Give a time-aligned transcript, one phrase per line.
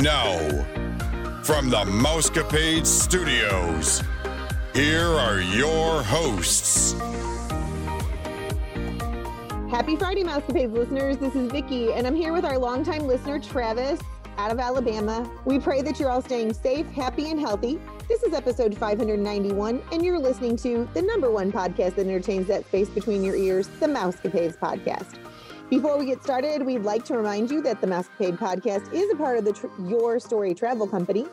[0.00, 0.64] No.
[1.44, 4.02] From the Mousecapade Studios,
[4.72, 6.94] here are your hosts.
[9.70, 11.18] Happy Friday, Mousecapades listeners.
[11.18, 14.00] This is Vicki, and I'm here with our longtime listener, Travis,
[14.38, 15.30] out of Alabama.
[15.44, 17.78] We pray that you're all staying safe, happy, and healthy.
[18.08, 22.64] This is episode 591, and you're listening to the number one podcast that entertains that
[22.64, 25.18] space between your ears, the Mousecapades podcast.
[25.72, 29.16] Before we get started, we'd like to remind you that the Mousecapade podcast is a
[29.16, 31.24] part of the tr- Your Story Travel Company.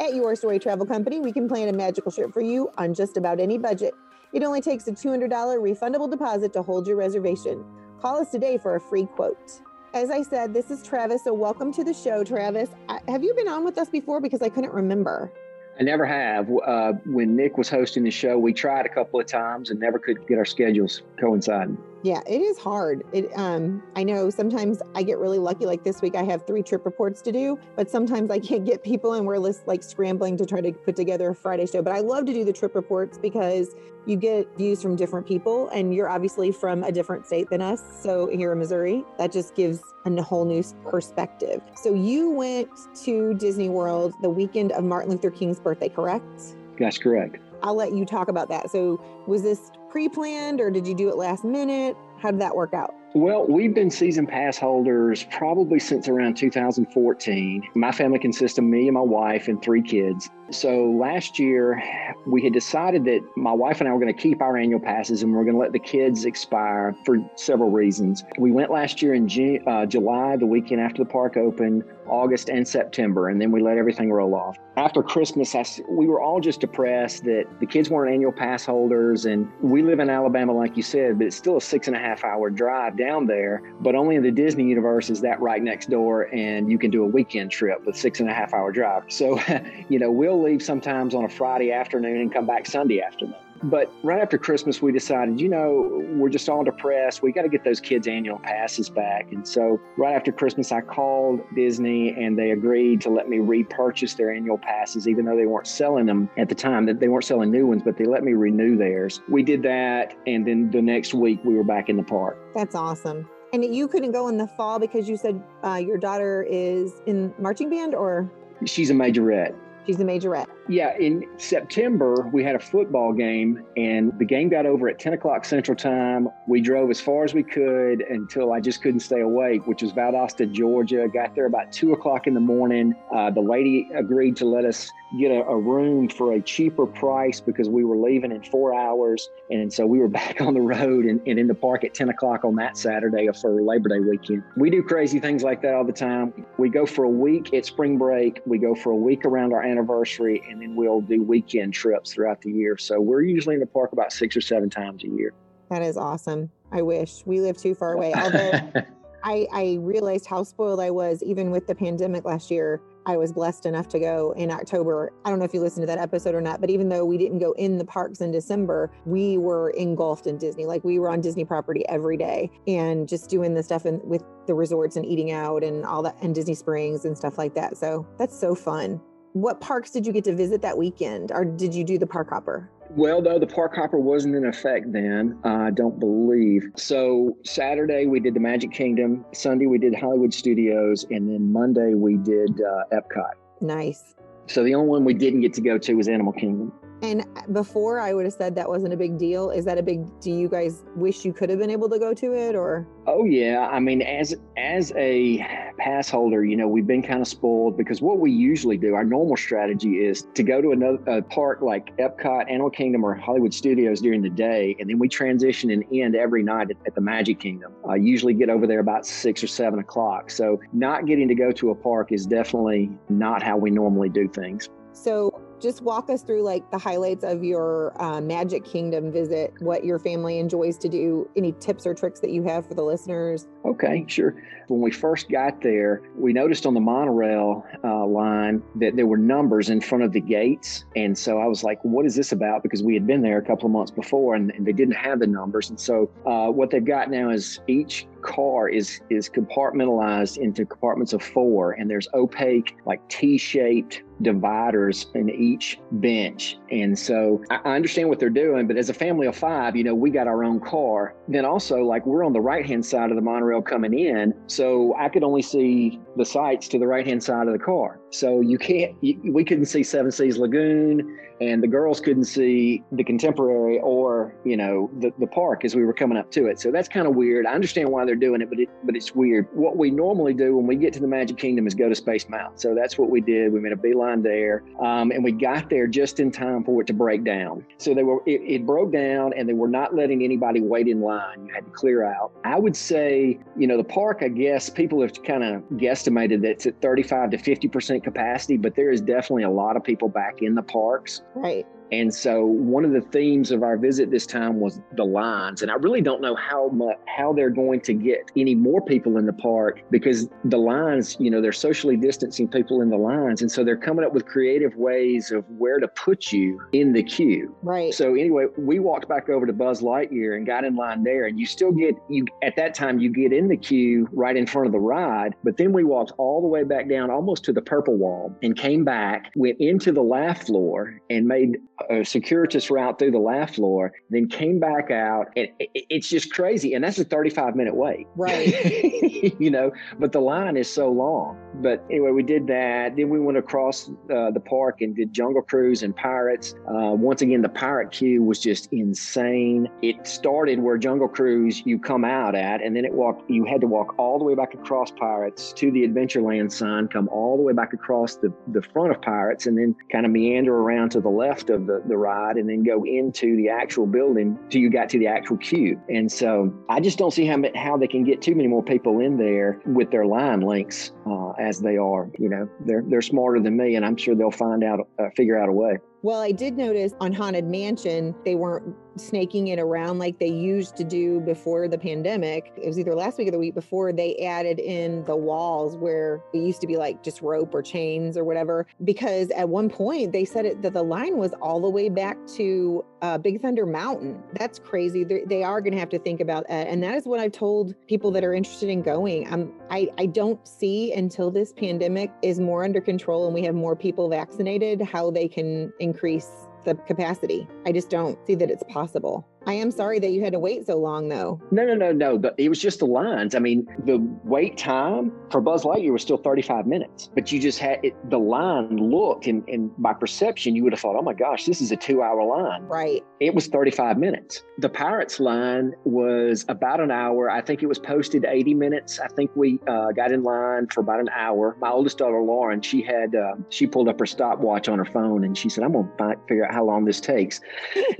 [0.00, 3.16] At Your Story Travel Company, we can plan a magical trip for you on just
[3.16, 3.94] about any budget.
[4.34, 7.64] It only takes a $200 refundable deposit to hold your reservation.
[8.02, 9.62] Call us today for a free quote.
[9.94, 12.68] As I said, this is Travis, so welcome to the show, Travis.
[12.90, 14.20] I, have you been on with us before?
[14.20, 15.32] Because I couldn't remember.
[15.80, 16.50] I never have.
[16.50, 19.98] Uh, when Nick was hosting the show, we tried a couple of times and never
[19.98, 21.78] could get our schedules coinciding.
[22.06, 23.02] Yeah, it is hard.
[23.12, 26.62] It um I know sometimes I get really lucky like this week I have 3
[26.62, 30.36] trip reports to do, but sometimes I can't get people and we're just like scrambling
[30.36, 31.82] to try to put together a Friday show.
[31.82, 33.74] But I love to do the trip reports because
[34.06, 37.82] you get views from different people and you're obviously from a different state than us.
[38.00, 41.60] So here in Missouri, that just gives a whole new perspective.
[41.74, 42.68] So you went
[43.02, 46.54] to Disney World the weekend of Martin Luther King's birthday, correct?
[46.78, 47.38] That's correct.
[47.64, 48.70] I'll let you talk about that.
[48.70, 51.96] So was this pre-planned or did you do it last minute?
[52.18, 52.94] How did that work out?
[53.16, 57.62] Well, we've been season pass holders probably since around 2014.
[57.74, 60.28] My family consists of me and my wife and three kids.
[60.50, 61.82] So last year,
[62.26, 65.22] we had decided that my wife and I were going to keep our annual passes
[65.22, 68.22] and we are going to let the kids expire for several reasons.
[68.38, 69.26] We went last year in
[69.66, 73.78] uh, July, the weekend after the park opened, August and September, and then we let
[73.78, 74.56] everything roll off.
[74.76, 79.24] After Christmas, I, we were all just depressed that the kids weren't annual pass holders,
[79.24, 81.98] and we live in Alabama, like you said, but it's still a six and a
[81.98, 83.62] half hour drive down there.
[83.80, 87.02] But only in the Disney universe is that right next door, and you can do
[87.02, 89.04] a weekend trip with six and a half hour drive.
[89.08, 89.40] So,
[89.88, 93.45] you know, we'll leave sometimes on a Friday afternoon and come back Sunday afternoon.
[93.62, 97.22] But right after Christmas, we decided, you know, we're just all depressed.
[97.22, 99.32] We got to get those kids' annual passes back.
[99.32, 104.14] And so, right after Christmas, I called Disney and they agreed to let me repurchase
[104.14, 106.86] their annual passes, even though they weren't selling them at the time.
[106.86, 109.20] That they weren't selling new ones, but they let me renew theirs.
[109.28, 112.38] We did that, and then the next week we were back in the park.
[112.54, 113.28] That's awesome.
[113.52, 117.32] And you couldn't go in the fall because you said uh, your daughter is in
[117.38, 118.30] marching band, or
[118.64, 119.54] she's a majorette.
[119.86, 120.46] She's a majorette.
[120.68, 125.12] Yeah, in September, we had a football game, and the game got over at 10
[125.12, 126.28] o'clock Central Time.
[126.48, 129.92] We drove as far as we could until I just couldn't stay awake, which was
[129.92, 131.06] Valdosta, Georgia.
[131.12, 132.94] Got there about 2 o'clock in the morning.
[133.14, 134.90] Uh, the lady agreed to let us
[135.20, 139.30] get a, a, room for a cheaper price because we were leaving in four hours.
[139.50, 142.08] And so we were back on the road and, and in the park at 10
[142.08, 144.42] o'clock on that Saturday for Labor Day weekend.
[144.56, 146.44] We do crazy things like that all the time.
[146.58, 149.62] We go for a week at spring break, we go for a week around our
[149.62, 152.76] anniversary, and then we'll do weekend trips throughout the year.
[152.76, 155.32] So we're usually in the park about six or seven times a year.
[155.70, 156.50] That is awesome.
[156.72, 158.12] I wish we live too far away.
[158.14, 158.72] Although
[159.24, 162.80] I, I realized how spoiled I was even with the pandemic last year.
[163.06, 165.12] I was blessed enough to go in October.
[165.24, 167.18] I don't know if you listened to that episode or not, but even though we
[167.18, 170.64] didn't go in the parks in December, we were engulfed in Disney.
[170.66, 174.24] Like we were on Disney property every day and just doing the stuff in, with
[174.46, 177.76] the resorts and eating out and all that and Disney Springs and stuff like that.
[177.76, 179.00] So that's so fun
[179.36, 182.30] what parks did you get to visit that weekend or did you do the park
[182.30, 186.70] hopper well, though the park hopper wasn't in effect then, I don't believe.
[186.76, 191.94] So Saturday we did the Magic Kingdom, Sunday we did Hollywood Studios, and then Monday
[191.94, 193.32] we did uh, Epcot.
[193.60, 194.14] Nice.
[194.46, 196.72] So the only one we didn't get to go to was Animal Kingdom.
[197.02, 199.50] And uh, before I would have said that wasn't a big deal.
[199.50, 202.14] Is that a big do you guys wish you could have been able to go
[202.14, 203.68] to it or Oh yeah.
[203.70, 205.38] I mean as as a
[205.78, 209.04] pass holder, you know, we've been kind of spoiled because what we usually do, our
[209.04, 213.52] normal strategy is to go to another a park like Epcot, Animal Kingdom, or Hollywood
[213.52, 217.00] Studios during the day, and then we transition and end every night at, at the
[217.00, 217.72] Magic Kingdom.
[217.88, 220.30] I usually get over there about six or seven o'clock.
[220.30, 224.28] So not getting to go to a park is definitely not how we normally do
[224.28, 224.68] things.
[224.92, 229.84] So just walk us through like the highlights of your uh, Magic Kingdom visit, what
[229.84, 233.46] your family enjoys to do, any tips or tricks that you have for the listeners.
[233.64, 234.34] Okay, sure.
[234.68, 239.16] When we first got there, we noticed on the monorail uh, line that there were
[239.16, 240.84] numbers in front of the gates.
[240.96, 242.62] And so I was like, what is this about?
[242.62, 245.20] Because we had been there a couple of months before and, and they didn't have
[245.20, 245.70] the numbers.
[245.70, 251.12] And so uh, what they've got now is each car is is compartmentalized into compartments
[251.12, 256.58] of four, and there's opaque like T-shaped dividers in each bench.
[256.70, 259.94] And so I understand what they're doing, but as a family of five, you know,
[259.94, 261.14] we got our own car.
[261.28, 264.34] Then also, like, we're on the right hand side of the monorail coming in.
[264.56, 268.00] So I could only see the sights to the right hand side of the car.
[268.10, 272.82] So you can't, you, we couldn't see Seven Seas Lagoon and the girls couldn't see
[272.92, 276.58] the contemporary or you know the, the park as we were coming up to it.
[276.58, 277.46] So that's kind of weird.
[277.46, 279.48] I understand why they're doing it but it but it's weird.
[279.52, 282.28] What we normally do when we get to the magic kingdom is go to space
[282.28, 282.58] mountain.
[282.58, 283.52] So that's what we did.
[283.52, 286.86] We made a beeline there um, and we got there just in time for it
[286.86, 287.66] to break down.
[287.76, 291.02] So they were it, it broke down and they were not letting anybody wait in
[291.02, 291.46] line.
[291.46, 292.32] You had to clear out.
[292.44, 296.50] I would say you know the park i guess people have kind of guesstimated that
[296.50, 300.08] it's at 35 to 50 percent capacity but there is definitely a lot of people
[300.08, 301.66] back in the parks Right.
[301.92, 305.62] And so one of the themes of our visit this time was the lines.
[305.62, 309.18] And I really don't know how much how they're going to get any more people
[309.18, 313.42] in the park because the lines, you know, they're socially distancing people in the lines.
[313.42, 317.02] And so they're coming up with creative ways of where to put you in the
[317.02, 317.54] queue.
[317.62, 317.94] Right.
[317.94, 321.26] So anyway, we walked back over to Buzz Lightyear and got in line there.
[321.26, 324.46] And you still get you at that time you get in the queue right in
[324.46, 325.34] front of the ride.
[325.44, 328.56] But then we walked all the way back down almost to the purple wall and
[328.56, 331.58] came back, went into the laugh floor and made
[331.90, 335.28] a circuitous route through the laugh floor, then came back out.
[335.36, 336.74] And it's just crazy.
[336.74, 338.06] And that's a 35 minute wait.
[338.16, 339.34] Right.
[339.40, 341.38] you know, but the line is so long.
[341.56, 342.96] But anyway, we did that.
[342.96, 346.54] Then we went across uh, the park and did Jungle Cruise and Pirates.
[346.68, 349.68] Uh, once again, the pirate queue was just insane.
[349.82, 353.30] It started where Jungle Cruise you come out at, and then it walked.
[353.30, 357.08] You had to walk all the way back across Pirates to the Adventureland sign, come
[357.08, 360.54] all the way back across the, the front of Pirates, and then kind of meander
[360.54, 364.38] around to the left of the, the ride, and then go into the actual building
[364.50, 365.80] till you got to the actual queue.
[365.88, 369.00] And so I just don't see how how they can get too many more people
[369.00, 372.10] in there with their line links uh, as they are.
[372.18, 375.38] You know, they're they're smarter than me, and I'm sure they'll find out, uh, figure
[375.38, 375.78] out a way.
[376.02, 380.76] Well, I did notice on Haunted Mansion, they weren't snaking it around like they used
[380.76, 382.52] to do before the pandemic.
[382.56, 386.20] It was either last week or the week before they added in the walls where
[386.32, 388.66] it used to be like just rope or chains or whatever.
[388.84, 392.16] Because at one point they said it that the line was all the way back
[392.36, 394.22] to uh, Big Thunder Mountain.
[394.38, 395.04] That's crazy.
[395.04, 397.32] They're, they are going to have to think about that, and that is what I've
[397.32, 399.30] told people that are interested in going.
[399.32, 403.54] I'm, I I don't see until this pandemic is more under control and we have
[403.54, 406.30] more people vaccinated how they can increase
[406.66, 407.48] the capacity.
[407.64, 409.26] I just don't see that it's possible.
[409.46, 411.40] I am sorry that you had to wait so long, though.
[411.52, 412.18] No, no, no, no.
[412.18, 413.34] But it was just the lines.
[413.36, 417.60] I mean, the wait time for Buzz Lightyear was still 35 minutes, but you just
[417.60, 421.12] had it, the line looked, and, and by perception, you would have thought, oh my
[421.12, 422.62] gosh, this is a two hour line.
[422.62, 423.04] Right.
[423.20, 424.42] It was 35 minutes.
[424.58, 427.30] The Pirates line was about an hour.
[427.30, 428.98] I think it was posted 80 minutes.
[428.98, 431.56] I think we uh, got in line for about an hour.
[431.60, 435.22] My oldest daughter, Lauren, she had, uh, she pulled up her stopwatch on her phone
[435.22, 437.40] and she said, I'm going to figure out how long this takes.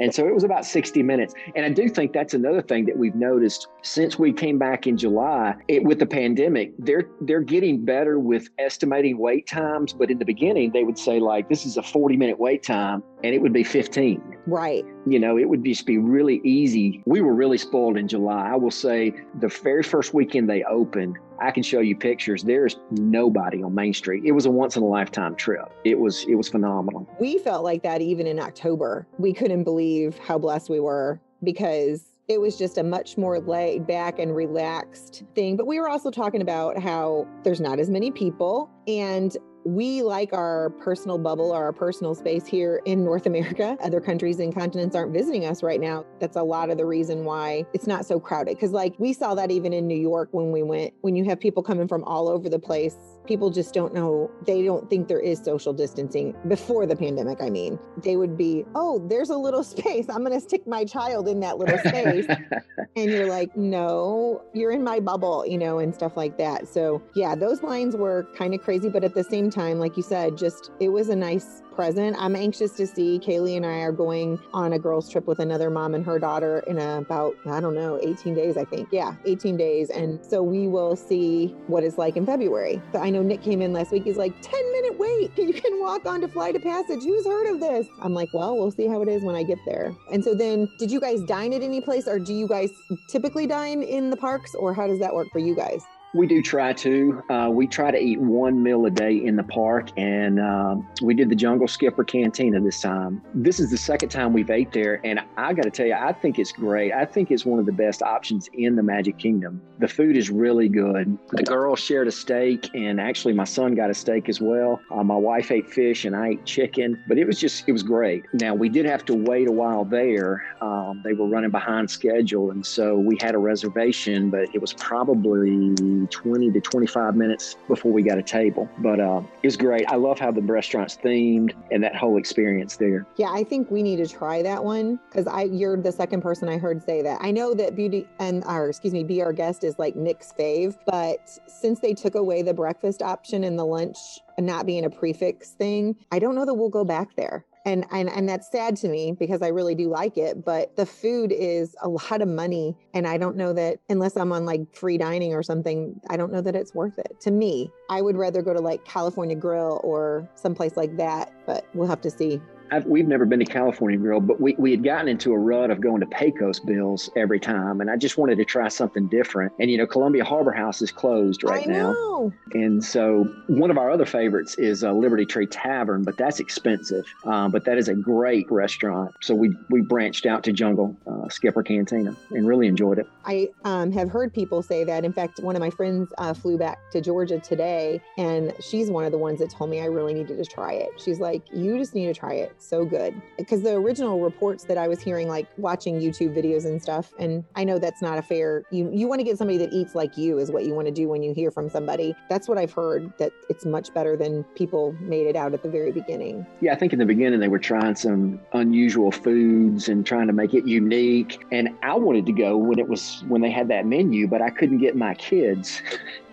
[0.00, 1.35] and so it was about 60 minutes.
[1.54, 4.96] And I do think that's another thing that we've noticed since we came back in
[4.96, 6.72] July it, with the pandemic.
[6.78, 11.20] They're they're getting better with estimating wait times, but in the beginning they would say
[11.20, 14.36] like this is a 40 minute wait time and it would be 15.
[14.46, 14.84] Right.
[15.06, 17.02] You know, it would just be really easy.
[17.06, 18.50] We were really spoiled in July.
[18.52, 22.44] I will say the very first weekend they opened, I can show you pictures.
[22.44, 24.24] There's nobody on Main Street.
[24.24, 25.70] It was a once in a lifetime trip.
[25.84, 27.08] It was it was phenomenal.
[27.20, 29.06] We felt like that even in October.
[29.18, 33.86] We couldn't believe how blessed we were because it was just a much more laid
[33.86, 35.56] back and relaxed thing.
[35.56, 40.32] But we were also talking about how there's not as many people and we like
[40.32, 43.76] our personal bubble or our personal space here in North America.
[43.82, 46.06] Other countries and continents aren't visiting us right now.
[46.20, 48.56] That's a lot of the reason why it's not so crowded.
[48.56, 51.40] Because, like, we saw that even in New York when we went, when you have
[51.40, 52.96] people coming from all over the place,
[53.26, 57.40] people just don't know, they don't think there is social distancing before the pandemic.
[57.40, 60.06] I mean, they would be, oh, there's a little space.
[60.08, 62.26] I'm going to stick my child in that little space.
[62.96, 66.68] and you're like, no, you're in my bubble, you know, and stuff like that.
[66.68, 68.88] So, yeah, those lines were kind of crazy.
[68.88, 72.16] But at the same time, like you said, just it was a nice present.
[72.18, 73.20] I'm anxious to see.
[73.20, 76.64] Kaylee and I are going on a girls' trip with another mom and her daughter
[76.66, 78.88] in about, I don't know, 18 days, I think.
[78.90, 79.90] Yeah, 18 days.
[79.90, 82.80] And so we will see what it's like in February.
[82.92, 84.04] So I know Nick came in last week.
[84.04, 85.30] He's like, 10 minute wait.
[85.46, 87.04] You can walk on to Flight of Passage.
[87.04, 87.86] Who's heard of this?
[88.02, 89.94] I'm like, well, we'll see how it is when I get there.
[90.12, 92.70] And so then, did you guys dine at any place or do you guys
[93.08, 95.82] typically dine in the parks or how does that work for you guys?
[96.14, 97.22] We do try to.
[97.28, 101.12] Uh, we try to eat one meal a day in the park, and uh, we
[101.12, 103.20] did the Jungle Skipper Cantina this time.
[103.34, 106.14] This is the second time we've ate there, and I got to tell you, I
[106.14, 106.92] think it's great.
[106.92, 109.60] I think it's one of the best options in the Magic Kingdom.
[109.78, 111.18] The food is really good.
[111.32, 114.80] The girls shared a steak, and actually, my son got a steak as well.
[114.90, 117.82] Uh, my wife ate fish, and I ate chicken, but it was just, it was
[117.82, 118.24] great.
[118.32, 120.42] Now, we did have to wait a while there.
[120.62, 124.72] Um, they were running behind schedule, and so we had a reservation, but it was
[124.72, 125.74] probably
[126.06, 128.68] 20 to 25 minutes before we got a table.
[128.78, 129.86] But uh, it was great.
[129.88, 133.06] I love how the restaurant's themed and that whole experience there.
[133.16, 136.48] Yeah, I think we need to try that one because I you're the second person
[136.48, 137.18] I heard say that.
[137.22, 140.76] I know that Beauty and our excuse me, Be Our Guest is like Nick's fave,
[140.86, 143.96] but since they took away the breakfast option and the lunch
[144.38, 147.84] not being a prix fixe thing, I don't know that we'll go back there and
[147.90, 151.32] and and that's sad to me because I really do like it, but the food
[151.32, 154.96] is a lot of money and I don't know that unless I'm on like free
[154.96, 157.20] dining or something, I don't know that it's worth it.
[157.22, 161.66] To me, I would rather go to like California Grill or someplace like that, but
[161.74, 162.40] we'll have to see.
[162.70, 165.70] I've, we've never been to California Grill, but we, we had gotten into a rut
[165.70, 167.80] of going to Pecos Bills every time.
[167.80, 169.52] And I just wanted to try something different.
[169.58, 171.92] And, you know, Columbia Harbor House is closed right I now.
[171.92, 172.32] Know.
[172.52, 177.04] And so one of our other favorites is uh, Liberty Tree Tavern, but that's expensive.
[177.24, 179.14] Um, but that is a great restaurant.
[179.20, 183.06] So we, we branched out to Jungle uh, Skipper Cantina and really enjoyed it.
[183.24, 185.04] I um, have heard people say that.
[185.04, 189.04] In fact, one of my friends uh, flew back to Georgia today, and she's one
[189.04, 190.90] of the ones that told me I really needed to try it.
[190.96, 194.78] She's like, You just need to try it so good because the original reports that
[194.78, 198.22] I was hearing, like watching YouTube videos and stuff, and I know that's not a
[198.22, 198.62] fair.
[198.70, 200.92] You you want to get somebody that eats like you is what you want to
[200.92, 202.14] do when you hear from somebody.
[202.28, 205.68] That's what I've heard that it's much better than people made it out at the
[205.68, 206.46] very beginning.
[206.60, 210.32] Yeah, I think in the beginning they were trying some unusual foods and trying to
[210.32, 211.44] make it unique.
[211.52, 214.50] And I wanted to go when it was when they had that menu, but I
[214.50, 215.82] couldn't get my kids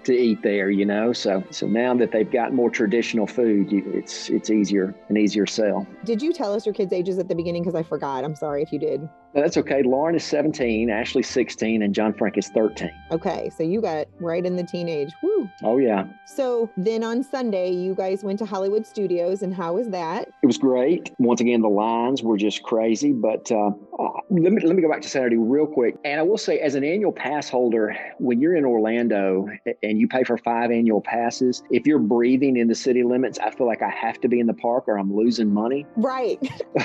[0.06, 1.14] to eat there, you know.
[1.14, 5.88] So so now that they've got more traditional food, it's it's easier an easier sell.
[6.04, 7.64] Did you tell us your kids' ages at the beginning?
[7.64, 8.24] Because I forgot.
[8.24, 9.08] I'm sorry if you did.
[9.34, 9.82] That's okay.
[9.84, 12.92] Lauren is 17, Ashley 16, and John Frank is 13.
[13.12, 15.12] Okay, so you got right in the teenage.
[15.24, 15.50] Woo.
[15.64, 16.06] Oh yeah.
[16.26, 20.30] So then on Sunday, you guys went to Hollywood Studios, and how was that?
[20.42, 21.12] It was great.
[21.18, 23.12] Once again, the lines were just crazy.
[23.12, 25.96] But uh, uh, let me let me go back to Saturday real quick.
[26.06, 29.48] And I will say, as an annual pass holder, when you're in Orlando
[29.82, 33.52] and you pay for five annual passes, if you're breathing in the city limits, I
[33.52, 35.86] feel like I have to be in the park or I'm losing money.
[35.96, 36.40] Right.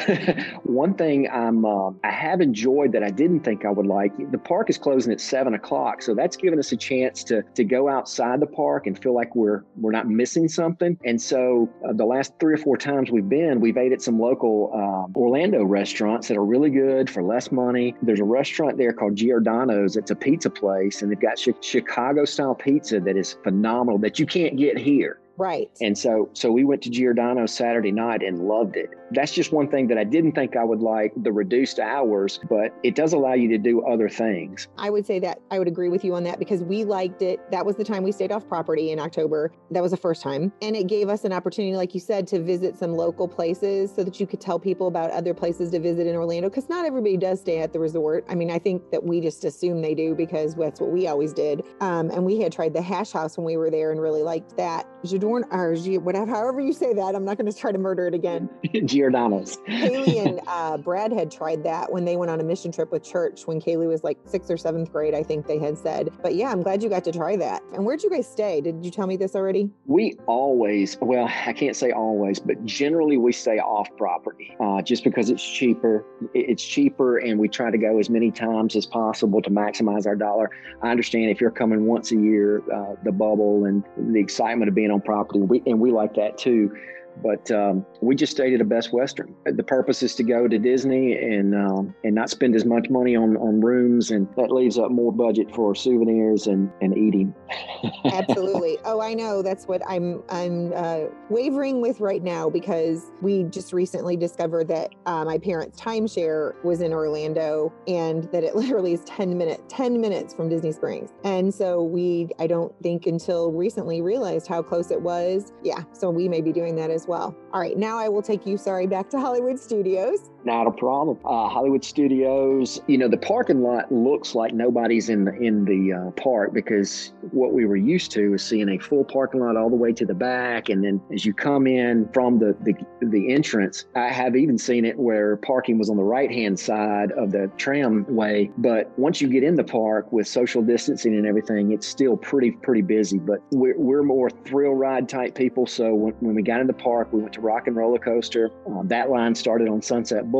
[0.64, 4.12] One thing I'm uh, I have enjoyed that I didn't think I would like.
[4.30, 7.64] The park is closing at seven o'clock, so that's given us a chance to to
[7.64, 10.98] go outside the park and feel like we're we're not missing something.
[11.04, 14.18] And so uh, the last three or four times we've been, we've ate at some
[14.18, 17.94] local um, Orlando restaurants that are really good for less money.
[18.02, 19.96] There's a restaurant there called Giordano's.
[19.96, 24.18] It's a pizza place, and they've got ch- Chicago style pizza that is phenomenal that
[24.18, 25.20] you can't get here.
[25.38, 25.70] Right.
[25.80, 28.90] And so so we went to Giordano's Saturday night and loved it.
[29.10, 32.74] That's just one thing that I didn't think I would like the reduced hours, but
[32.82, 34.68] it does allow you to do other things.
[34.76, 37.40] I would say that I would agree with you on that because we liked it.
[37.50, 39.50] That was the time we stayed off property in October.
[39.70, 40.52] That was the first time.
[40.60, 44.04] And it gave us an opportunity, like you said, to visit some local places so
[44.04, 47.16] that you could tell people about other places to visit in Orlando because not everybody
[47.16, 48.24] does stay at the resort.
[48.28, 51.32] I mean, I think that we just assume they do because that's what we always
[51.32, 51.62] did.
[51.80, 54.56] Um, and we had tried the hash house when we were there and really liked
[54.56, 54.86] that.
[55.04, 58.14] Jadorn, or whatever, however you say that, I'm not going to try to murder it
[58.14, 58.50] again.
[58.98, 59.58] Giordano's.
[59.68, 63.02] Kaylee and uh, Brad had tried that when they went on a mission trip with
[63.02, 66.10] church when Kaylee was like sixth or seventh grade, I think they had said.
[66.22, 67.62] But yeah, I'm glad you got to try that.
[67.72, 68.60] And where'd you guys stay?
[68.60, 69.70] Did you tell me this already?
[69.86, 75.04] We always, well, I can't say always, but generally we stay off property uh, just
[75.04, 76.04] because it's cheaper.
[76.34, 80.16] It's cheaper, and we try to go as many times as possible to maximize our
[80.16, 80.50] dollar.
[80.82, 84.74] I understand if you're coming once a year, uh, the bubble and the excitement of
[84.74, 86.76] being on property, we, and we like that too.
[87.22, 89.34] But um, we just stayed at a Best Western.
[89.44, 93.16] The purpose is to go to Disney and um, and not spend as much money
[93.16, 97.34] on, on rooms, and that leaves up more budget for souvenirs and, and eating.
[98.04, 98.78] Absolutely.
[98.84, 99.42] Oh, I know.
[99.42, 104.94] That's what I'm I'm uh, wavering with right now because we just recently discovered that
[105.06, 110.00] uh, my parents' timeshare was in Orlando, and that it literally is ten minute ten
[110.00, 111.10] minutes from Disney Springs.
[111.24, 115.52] And so we, I don't think until recently realized how close it was.
[115.62, 115.82] Yeah.
[115.92, 117.36] So we may be doing that as well.
[117.52, 117.76] All right.
[117.76, 118.56] Now I will take you.
[118.56, 120.30] Sorry, back to Hollywood Studios.
[120.48, 121.18] Not a problem.
[121.26, 122.80] Uh, Hollywood Studios.
[122.86, 127.12] You know, the parking lot looks like nobody's in the in the uh, park because
[127.32, 130.06] what we were used to is seeing a full parking lot all the way to
[130.06, 134.36] the back, and then as you come in from the the, the entrance, I have
[134.36, 138.50] even seen it where parking was on the right hand side of the tramway.
[138.56, 142.52] But once you get in the park with social distancing and everything, it's still pretty
[142.52, 143.18] pretty busy.
[143.18, 146.72] But we're, we're more thrill ride type people, so when, when we got in the
[146.72, 148.50] park, we went to Rock and Roller Coaster.
[148.66, 150.37] Uh, that line started on Sunset Boulevard,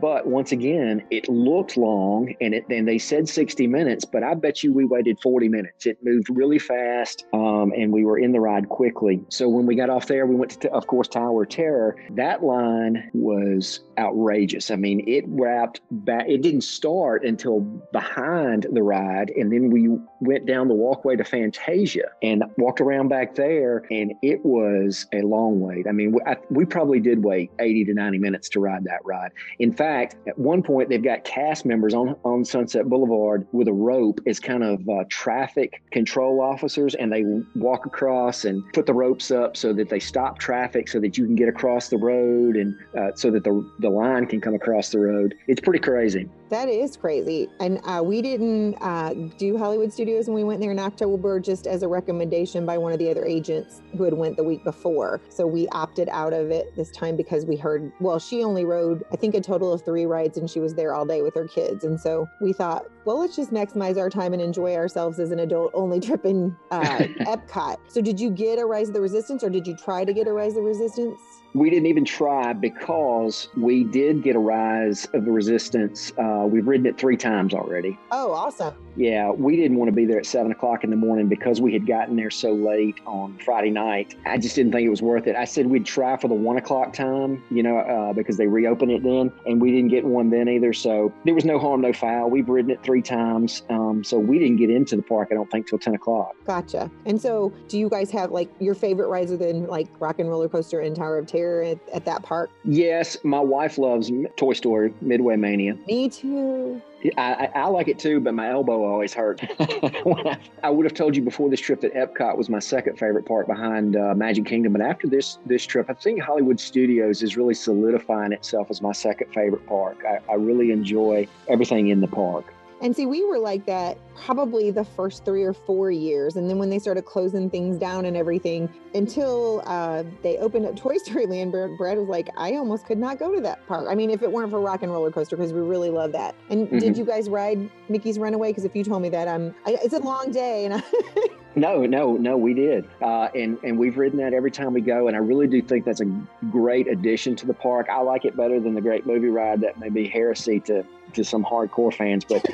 [0.00, 4.34] but once again, it looked long, and it and they said 60 minutes, but I
[4.34, 5.86] bet you we waited 40 minutes.
[5.86, 9.22] It moved really fast, um, and we were in the ride quickly.
[9.28, 11.96] So when we got off there, we went to, of course, Tower Terror.
[12.10, 14.70] That line was outrageous.
[14.70, 16.26] I mean, it wrapped back.
[16.28, 19.88] It didn't start until behind the ride, and then we
[20.20, 25.22] went down the walkway to Fantasia and walked around back there, and it was a
[25.22, 25.86] long wait.
[25.88, 29.04] I mean, we, I, we probably did wait 80 to 90 minutes to ride that
[29.06, 29.32] ride.
[29.58, 33.72] In fact, at one point, they've got cast members on on Sunset Boulevard with a
[33.72, 38.94] rope as kind of uh, traffic control officers, and they walk across and put the
[38.94, 42.56] ropes up so that they stop traffic so that you can get across the road
[42.56, 45.34] and uh, so that the the line can come across the road.
[45.46, 46.28] It's pretty crazy.
[46.48, 47.48] That is crazy.
[47.58, 51.66] And uh, we didn't uh, do Hollywood Studios when we went there in October, just
[51.66, 55.20] as a recommendation by one of the other agents who had went the week before.
[55.28, 59.04] So we opted out of it this time because we heard, well, she only rode,
[59.12, 61.48] I think, a total of three rides and she was there all day with her
[61.48, 61.84] kids.
[61.84, 65.40] And so we thought, well, let's just maximize our time and enjoy ourselves as an
[65.40, 66.80] adult only trip in uh,
[67.20, 67.78] Epcot.
[67.88, 70.28] So did you get a Rise of the Resistance or did you try to get
[70.28, 71.20] a Rise of the Resistance?
[71.56, 76.12] We didn't even try because we did get a rise of the resistance.
[76.18, 77.98] Uh, we've ridden it three times already.
[78.12, 78.74] Oh, awesome.
[78.94, 81.72] Yeah, we didn't want to be there at seven o'clock in the morning because we
[81.72, 84.14] had gotten there so late on Friday night.
[84.26, 85.36] I just didn't think it was worth it.
[85.36, 88.90] I said we'd try for the one o'clock time, you know, uh, because they reopen
[88.90, 90.72] it then, and we didn't get one then either.
[90.72, 92.30] So there was no harm, no foul.
[92.30, 93.62] We've ridden it three times.
[93.70, 96.34] Um, so we didn't get into the park, I don't think, till 10 o'clock.
[96.44, 96.90] Gotcha.
[97.04, 100.48] And so do you guys have like your favorite rides than like Rock and Roller
[100.48, 102.50] Coaster and Tower of Terror at, at that park?
[102.64, 105.76] Yes, my wife loves Toy Story, Midway Mania.
[105.86, 106.80] Me too.
[107.16, 109.40] I, I, like it too, but my elbow always hurt.
[109.60, 113.26] I, I, would have told you before this trip that Epcot was my second favorite
[113.26, 117.36] park behind uh, Magic Kingdom, but after this this trip, I think Hollywood Studios is
[117.36, 120.04] really solidifying itself as my second favorite park.
[120.04, 122.52] I, I really enjoy everything in the park.
[122.86, 126.36] And see, we were like that probably the first three or four years.
[126.36, 130.76] And then when they started closing things down and everything, until uh, they opened up
[130.86, 133.86] Toy Story Land, Brad was like, I almost could not go to that park.
[133.90, 136.36] I mean, if it weren't for Rock and Roller Coaster, because we really love that.
[136.48, 136.78] And mm-hmm.
[136.78, 138.50] did you guys ride Mickey's Runaway?
[138.50, 140.64] Because if you told me that, I'm, I, it's a long day.
[140.66, 140.82] And I
[141.56, 145.08] No, no, no, we did, uh, and and we've ridden that every time we go,
[145.08, 147.88] and I really do think that's a great addition to the park.
[147.90, 149.62] I like it better than the Great Movie Ride.
[149.62, 152.44] That may be heresy to to some hardcore fans, but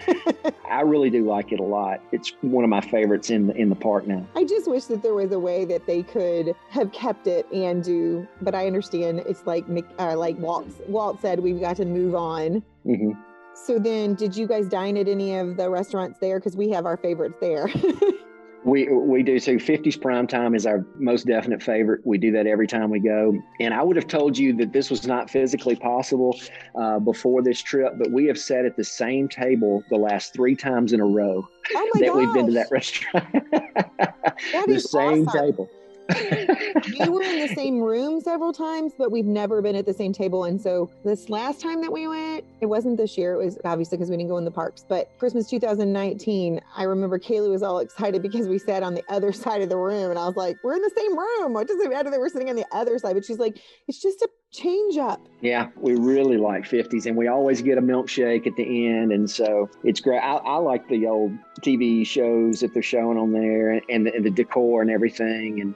[0.70, 2.00] I really do like it a lot.
[2.12, 4.26] It's one of my favorites in the, in the park now.
[4.34, 7.82] I just wish that there was a way that they could have kept it and
[7.82, 9.64] do, but I understand it's like
[9.98, 12.62] uh, like Walt Walt said, we've got to move on.
[12.86, 13.12] Mm-hmm.
[13.54, 16.38] So then, did you guys dine at any of the restaurants there?
[16.38, 17.68] Because we have our favorites there.
[18.64, 19.56] We we do too.
[19.56, 22.00] 50s prime time is our most definite favorite.
[22.04, 23.36] We do that every time we go.
[23.58, 26.38] And I would have told you that this was not physically possible
[26.76, 30.54] uh, before this trip, but we have sat at the same table the last three
[30.54, 32.16] times in a row oh that gosh.
[32.16, 33.26] we've been to that restaurant.
[33.32, 35.40] That the same awesome.
[35.40, 35.70] table
[36.08, 40.12] we were in the same room several times, but we've never been at the same
[40.12, 40.44] table.
[40.44, 43.34] And so this last time that we went, it wasn't this year.
[43.34, 47.18] It was obviously because we didn't go in the parks, but Christmas 2019, I remember
[47.18, 50.10] Kaylee was all excited because we sat on the other side of the room.
[50.10, 51.52] And I was like, we're in the same room.
[51.52, 53.14] What does it matter that we're sitting on the other side?
[53.14, 55.20] But she's like, it's just a change up.
[55.40, 59.10] Yeah, we really like 50s and we always get a milkshake at the end.
[59.10, 60.18] And so it's great.
[60.20, 64.24] I, I like the old TV shows that they're showing on there and the, and
[64.24, 65.60] the decor and everything.
[65.60, 65.74] And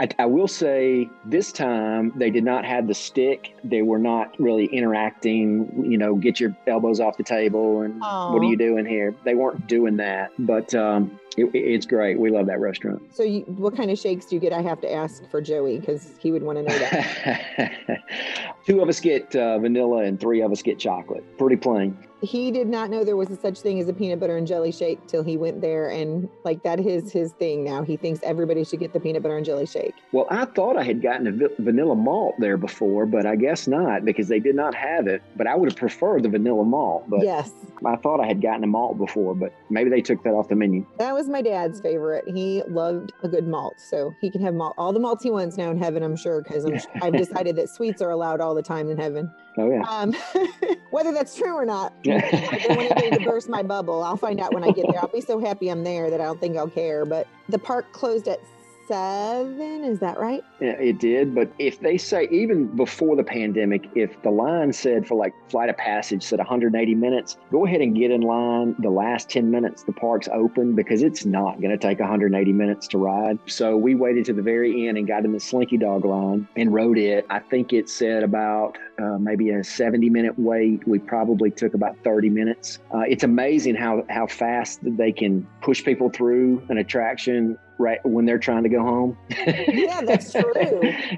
[0.00, 3.56] I, I, will say this time they did not have the stick.
[3.64, 5.84] They were not really interacting.
[5.90, 8.32] You know, get your elbows off the table and Aww.
[8.32, 9.14] what are you doing here?
[9.24, 10.32] They weren't doing that.
[10.38, 12.18] But um, it, it's great.
[12.18, 13.14] We love that restaurant.
[13.14, 14.52] So, you, what kind of shakes do you get?
[14.52, 18.02] I have to ask for Joey because he would want to know that.
[18.66, 21.24] Two of us get uh, vanilla and three of us get chocolate.
[21.38, 24.36] Pretty plain he did not know there was a such thing as a peanut butter
[24.36, 27.96] and jelly shake till he went there and like that is his thing now he
[27.96, 31.02] thinks everybody should get the peanut butter and jelly shake well i thought i had
[31.02, 35.06] gotten a vanilla malt there before but i guess not because they did not have
[35.06, 37.52] it but i would have preferred the vanilla malt but yes
[37.84, 40.56] i thought i had gotten a malt before but maybe they took that off the
[40.56, 42.24] menu that was my dad's favorite.
[42.28, 45.56] He loved a good malt, so he can have malt, all the malts he wants
[45.56, 46.02] now in heaven.
[46.02, 46.66] I'm sure because
[47.02, 49.30] I've decided that sweets are allowed all the time in heaven.
[49.58, 49.82] Oh yeah.
[49.88, 50.14] Um,
[50.90, 54.02] whether that's true or not, I don't want anybody to burst my bubble.
[54.02, 55.00] I'll find out when I get there.
[55.00, 57.04] I'll be so happy I'm there that I don't think I'll care.
[57.04, 58.40] But the park closed at
[58.86, 59.84] seven.
[59.84, 60.44] Is that right?
[60.60, 61.34] Yeah, it did.
[61.34, 65.68] But if they say, even before the pandemic, if the line said for like Flight
[65.68, 69.82] of Passage said 180 minutes, go ahead and get in line the last 10 minutes
[69.84, 73.38] the park's open because it's not going to take 180 minutes to ride.
[73.46, 76.72] So we waited to the very end and got in the Slinky Dog line and
[76.72, 77.26] rode it.
[77.30, 80.86] I think it said about uh, maybe a 70 minute wait.
[80.86, 82.78] We probably took about 30 minutes.
[82.94, 88.24] Uh, it's amazing how, how fast they can push people through an attraction right when
[88.24, 89.16] they're trying to go home.
[89.30, 90.52] Yeah, that's true.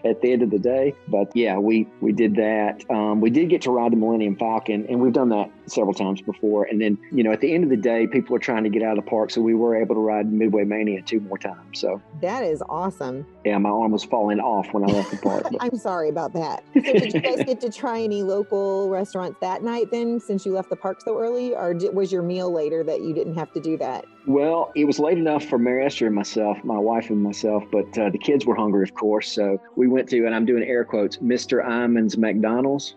[0.05, 2.85] At the end of the day, but yeah, we we did that.
[2.91, 6.21] Um, we did get to ride the Millennium Falcon, and we've done that several times
[6.21, 6.65] before.
[6.65, 8.83] And then you know, at the end of the day, people are trying to get
[8.83, 11.81] out of the park, so we were able to ride Midway Mania two more times.
[11.81, 13.27] So that is awesome.
[13.45, 15.47] Yeah, my arm was falling off when I left the park.
[15.61, 16.65] I'm sorry about that.
[16.75, 20.53] So did you guys get to try any local restaurants that night then, since you
[20.53, 23.61] left the park so early, or was your meal later that you didn't have to
[23.61, 24.05] do that?
[24.27, 27.99] Well, it was late enough for Mary Esther and myself, my wife and myself, but
[27.99, 29.33] uh, the kids were hungry, of course.
[29.33, 31.67] So we went to, and I'm doing air quotes, Mr.
[31.67, 32.97] Iman's McDonald's.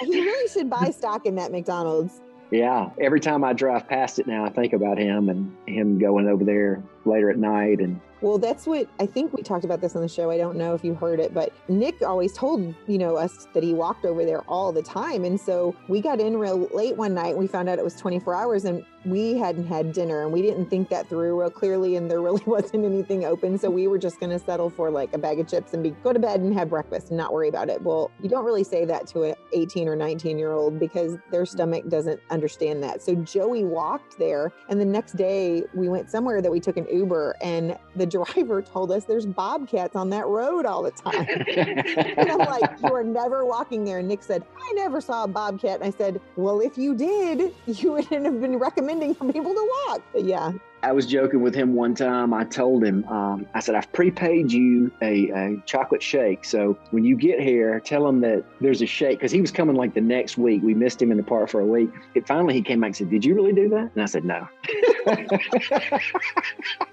[0.00, 2.20] He really should buy stock in that McDonald's.
[2.50, 2.90] Yeah.
[3.00, 6.44] Every time I drive past it now, I think about him and him going over
[6.44, 10.02] there later at night and well, that's what I think we talked about this on
[10.02, 10.30] the show.
[10.30, 13.62] I don't know if you heard it, but Nick always told, you know, us that
[13.62, 15.24] he walked over there all the time.
[15.24, 17.36] And so we got in real late one night.
[17.36, 20.68] We found out it was 24 hours and we hadn't had dinner and we didn't
[20.68, 21.94] think that through real clearly.
[21.94, 23.56] And there really wasn't anything open.
[23.56, 25.90] So we were just going to settle for like a bag of chips and be
[25.90, 27.80] go to bed and have breakfast and not worry about it.
[27.82, 31.46] Well, you don't really say that to an 18 or 19 year old because their
[31.46, 33.00] stomach doesn't understand that.
[33.00, 34.52] So Joey walked there.
[34.68, 38.62] And the next day we went somewhere that we took an Uber and the driver
[38.62, 41.26] told us there's bobcats on that road all the time.
[42.16, 43.98] and I'm like, you are never walking there.
[43.98, 45.80] And Nick said, I never saw a bobcat.
[45.80, 49.72] And I said, well, if you did, you wouldn't have been recommending for people to
[49.86, 50.02] walk.
[50.12, 52.32] But yeah, I was joking with him one time.
[52.32, 56.44] I told him, um, I said, I've prepaid you a, a, chocolate shake.
[56.44, 59.74] So when you get here, tell him that there's a shake because he was coming
[59.74, 60.62] like the next week.
[60.62, 61.90] We missed him in the park for a week.
[62.14, 63.90] It, finally, he came back and said, Did you really do that?
[63.92, 64.46] And I said, No.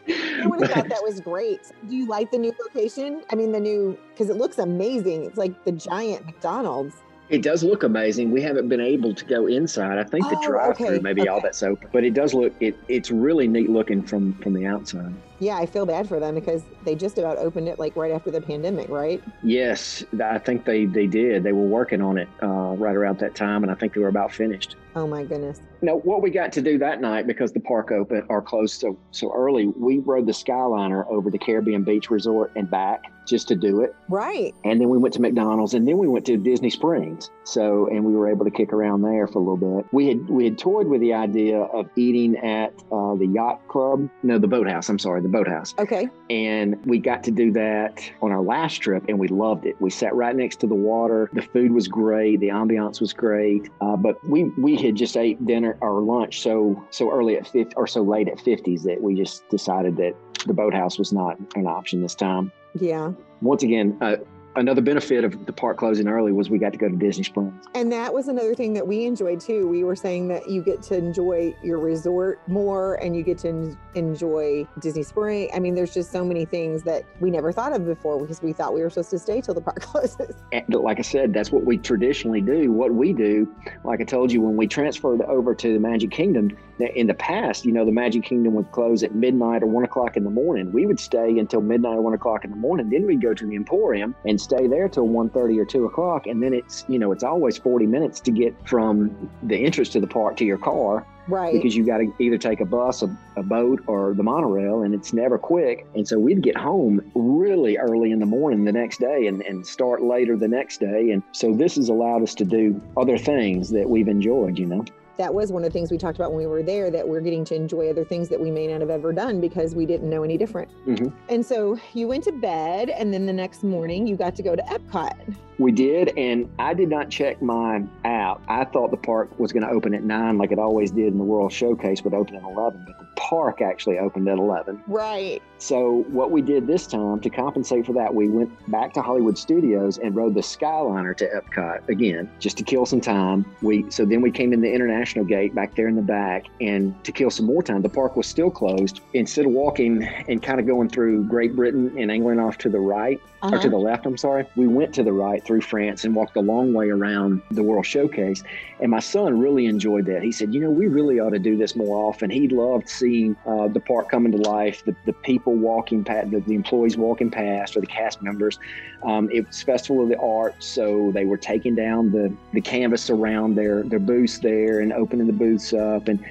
[0.07, 1.71] I would have thought that was great.
[1.87, 3.23] Do you like the new location?
[3.31, 5.25] I mean, the new, because it looks amazing.
[5.25, 6.95] It's like the giant McDonald's.
[7.29, 8.31] It does look amazing.
[8.31, 9.97] We haven't been able to go inside.
[9.97, 11.29] I think the Oh, drive-through, okay, maybe okay.
[11.29, 12.77] all that's open, but it does look it.
[12.87, 15.13] It's really neat looking from from the outside.
[15.39, 18.31] Yeah, I feel bad for them because they just about opened it like right after
[18.31, 19.21] the pandemic, right?
[19.43, 21.43] Yes, I think they they did.
[21.43, 24.07] They were working on it uh, right around that time, and I think they were
[24.07, 24.75] about finished.
[24.95, 25.59] Oh my goodness.
[25.81, 28.97] Now, what we got to do that night because the park opened or closed so
[29.11, 33.55] so early, we rode the Skyliner over to Caribbean Beach Resort and back just to
[33.55, 33.95] do it.
[34.07, 34.53] Right.
[34.63, 37.29] And then we went to McDonald's, and then we went to Disney Springs.
[37.43, 39.91] So, and we were able to kick around there for a little bit.
[39.91, 44.09] We had we had toyed with the idea of eating at uh, the yacht club,
[44.23, 44.89] no, the boathouse.
[44.89, 45.73] I'm sorry, the boathouse.
[45.79, 46.07] Okay.
[46.29, 49.75] And we got to do that on our last trip, and we loved it.
[49.81, 51.29] We sat right next to the water.
[51.33, 52.39] The food was great.
[52.39, 53.69] The ambiance was great.
[53.81, 57.75] Uh, but we we had just ate dinner or lunch so so early at 50
[57.75, 61.65] or so late at 50s that we just decided that the boathouse was not an
[61.65, 63.11] option this time Yeah.
[63.41, 64.17] once again, uh,
[64.55, 67.65] another benefit of the park closing early was we got to go to Disney Springs.
[67.73, 69.67] And that was another thing that we enjoyed too.
[69.67, 73.49] We were saying that you get to enjoy your resort more and you get to
[73.49, 75.49] en- enjoy Disney Spring.
[75.53, 78.53] I mean, there's just so many things that we never thought of before because we
[78.53, 80.35] thought we were supposed to stay till the park closes.
[80.51, 82.71] And like I said, that's what we traditionally do.
[82.71, 86.57] What we do, like I told you, when we transferred over to the Magic Kingdom,
[86.79, 90.17] in the past, you know, the Magic Kingdom would close at midnight or one o'clock
[90.17, 90.71] in the morning.
[90.71, 92.89] We would stay until midnight or one o'clock in the morning.
[92.89, 96.27] Then we'd go to the Emporium and stay there till 1.30 or two o'clock.
[96.27, 99.99] And then it's, you know, it's always 40 minutes to get from the entrance to
[99.99, 101.05] the park to your car.
[101.27, 101.53] Right.
[101.53, 104.93] because you got to either take a bus, a, a boat, or the monorail, and
[104.93, 105.87] it's never quick.
[105.95, 109.65] And so we'd get home really early in the morning the next day and, and
[109.65, 111.09] start later the next day.
[111.09, 114.85] And so this has allowed us to do other things that we've enjoyed, you know.
[115.17, 117.21] That was one of the things we talked about when we were there that we're
[117.21, 120.09] getting to enjoy other things that we may not have ever done because we didn't
[120.09, 120.69] know any different.
[120.85, 121.11] Mhm.
[121.29, 124.55] And so you went to bed, and then the next morning you got to go
[124.55, 125.13] to Epcot.
[125.57, 128.41] We did, and I did not check my app.
[128.49, 131.17] I thought the park was going to open at nine, like it always did in
[131.17, 132.83] the World Showcase, would open at eleven.
[132.85, 134.81] But the park actually opened at 11.
[134.87, 135.41] Right.
[135.65, 139.35] So what we did this time to compensate for that, we went back to Hollywood
[139.35, 143.43] Studios and rode the Skyliner to Epcot again, just to kill some time.
[143.63, 147.03] We so then we came in the International Gate back there in the back, and
[147.03, 149.01] to kill some more time, the park was still closed.
[149.15, 152.79] Instead of walking and kind of going through Great Britain and England off to the
[152.79, 153.55] right uh-huh.
[153.55, 153.69] or to uh-huh.
[153.69, 156.73] the left, I'm sorry, we went to the right through France and walked a long
[156.73, 158.43] way around the World Showcase.
[158.79, 160.21] And my son really enjoyed that.
[160.21, 163.35] He said, "You know, we really ought to do this more often." He loved seeing
[163.47, 167.31] uh, the park coming to life, the, the people walking past, the, the employees walking
[167.31, 168.59] past, or the cast members.
[169.03, 173.09] Um, it was Festival of the Arts, so they were taking down the, the canvas
[173.09, 176.07] around their, their booths there and opening the booths up.
[176.07, 176.23] And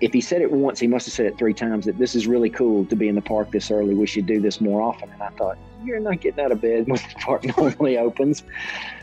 [0.00, 2.26] if he said it once, he must have said it three times that this is
[2.26, 3.94] really cool to be in the park this early.
[3.94, 5.10] We should do this more often.
[5.10, 8.42] And I thought, you're not getting out of bed when the park normally opens.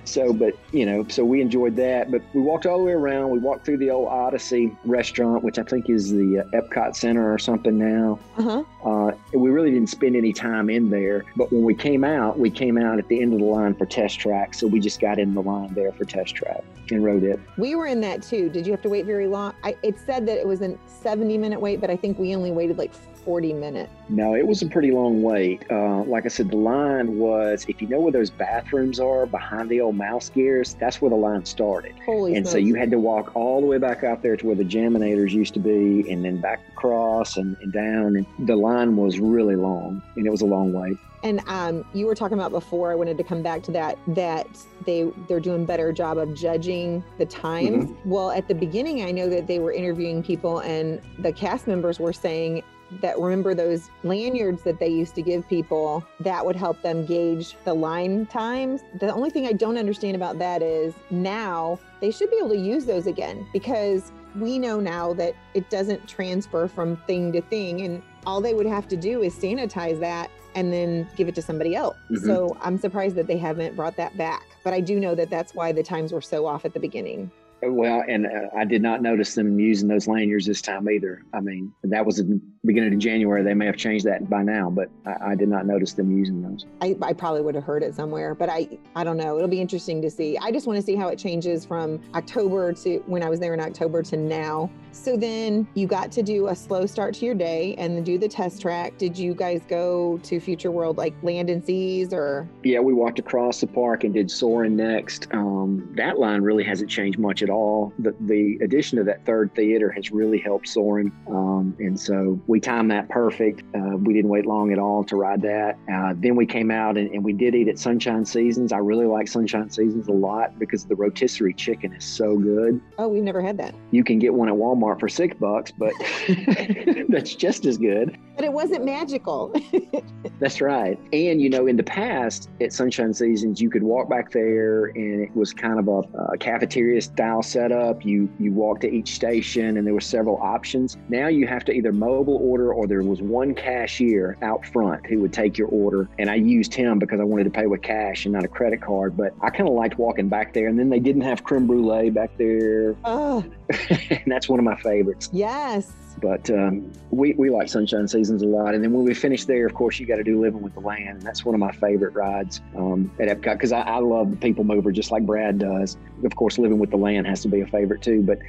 [0.03, 2.11] So, but you know, so we enjoyed that.
[2.11, 3.29] But we walked all the way around.
[3.29, 7.31] We walked through the old Odyssey restaurant, which I think is the uh, Epcot Center
[7.31, 8.19] or something now.
[8.37, 8.63] Uh-huh.
[8.83, 11.25] Uh, we really didn't spend any time in there.
[11.35, 13.85] But when we came out, we came out at the end of the line for
[13.85, 14.53] test track.
[14.53, 17.39] So we just got in the line there for test track and rode it.
[17.57, 18.49] We were in that too.
[18.49, 19.53] Did you have to wait very long?
[19.63, 22.51] I, it said that it was a 70 minute wait, but I think we only
[22.51, 22.91] waited like
[23.23, 23.91] 40 minutes.
[24.09, 25.63] No, it was a pretty long wait.
[25.69, 29.69] Uh, like I said, the line was, if you know where those bathrooms are behind
[29.69, 31.93] the old mouse gears, that's where the line started.
[32.05, 32.51] Holy and smokes.
[32.51, 35.31] so you had to walk all the way back out there to where the Jaminators
[35.31, 38.15] used to be, and then back across and, and down.
[38.17, 40.97] And the line was really long, and it was a long wait.
[41.23, 42.91] And um, you were talking about before.
[42.91, 43.97] I wanted to come back to that.
[44.07, 44.47] That
[44.85, 47.85] they they're doing better job of judging the times.
[47.85, 48.09] Mm-hmm.
[48.09, 51.99] Well, at the beginning, I know that they were interviewing people, and the cast members
[51.99, 52.63] were saying
[53.01, 57.55] that remember those lanyards that they used to give people that would help them gauge
[57.63, 58.81] the line times.
[58.99, 62.57] The only thing I don't understand about that is now they should be able to
[62.57, 67.81] use those again because we know now that it doesn't transfer from thing to thing
[67.81, 71.41] and all they would have to do is sanitize that and then give it to
[71.41, 71.95] somebody else.
[72.09, 72.25] Mm-hmm.
[72.25, 74.45] So I'm surprised that they haven't brought that back.
[74.63, 77.31] But I do know that that's why the times were so off at the beginning.
[77.63, 81.23] Well, and uh, I did not notice them using those lanyards this time either.
[81.33, 83.43] I mean, that was the beginning of January.
[83.43, 86.41] They may have changed that by now, but I, I did not notice them using
[86.41, 86.65] those.
[86.81, 89.37] I, I, probably would have heard it somewhere, but I, I don't know.
[89.37, 90.37] It'll be interesting to see.
[90.37, 93.53] I just want to see how it changes from October to when I was there
[93.53, 94.69] in October to now.
[94.91, 98.27] So then you got to do a slow start to your day and do the
[98.27, 98.97] test track.
[98.97, 102.47] Did you guys go to Future World like Land and Seas or?
[102.63, 105.27] Yeah, we walked across the park and did soaring next.
[105.33, 107.93] Um, that line really hasn't changed much at all.
[107.99, 111.11] The, the addition of that third theater has really helped soaring.
[111.27, 113.63] Um, and so we timed that perfect.
[113.73, 115.77] Uh, we didn't wait long at all to ride that.
[115.89, 118.73] Uh, then we came out and, and we did eat at Sunshine Seasons.
[118.73, 122.81] I really like Sunshine Seasons a lot because the rotisserie chicken is so good.
[122.97, 123.73] Oh, we've never had that.
[123.91, 125.93] You can get one at Walmart for six bucks, but
[127.07, 128.17] that's just as good.
[128.35, 129.55] But it wasn't magical.
[130.39, 130.99] that's right.
[131.13, 135.21] And, you know, in the past at Sunshine Seasons, you could walk back there and
[135.21, 138.03] it was kind of a, a cafeteria style setup.
[138.03, 140.97] You, you walk to each station and there were several options.
[141.07, 145.19] Now you have to either mobile order or there was one cashier out front who
[145.19, 146.09] would take your order.
[146.19, 148.81] And I used him because I wanted to pay with cash and not a credit
[148.81, 149.15] card.
[149.15, 150.67] But I kind of liked walking back there.
[150.67, 152.95] And then they didn't have creme brulee back there.
[153.05, 153.45] Oh.
[153.89, 155.29] and that's one of my favorites.
[155.31, 155.91] Yes.
[156.21, 158.75] But um, we, we like Sunshine Seasons a lot.
[158.75, 160.79] And then when we finish there, of course, you got to do Living with the
[160.79, 161.09] Land.
[161.09, 164.37] And that's one of my favorite rides um, at Epcot because I, I love the
[164.37, 165.97] People Mover just like Brad does.
[166.23, 168.21] Of course, Living with the Land has to be a favorite too.
[168.21, 168.39] But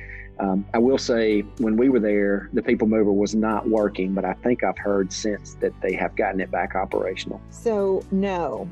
[0.42, 4.24] um, I will say, when we were there, the People Mover was not working, but
[4.24, 7.40] I think I've heard since that they have gotten it back operational.
[7.50, 8.68] So, no.